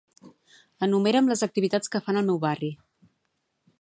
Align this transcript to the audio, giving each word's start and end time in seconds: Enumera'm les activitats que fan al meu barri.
Enumera'm 0.87 1.29
les 1.31 1.45
activitats 1.47 1.93
que 1.97 2.01
fan 2.07 2.21
al 2.23 2.27
meu 2.31 2.41
barri. 2.47 2.71